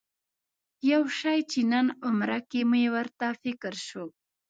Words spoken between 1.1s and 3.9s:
شي چې نن عمره کې مې ورته فکر